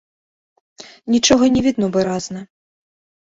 Нічога 1.15 1.45
не 1.57 1.61
відно 1.67 1.85
выразна. 1.97 2.39